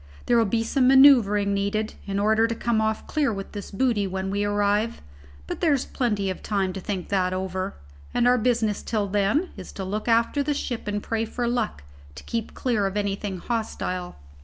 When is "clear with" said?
3.05-3.51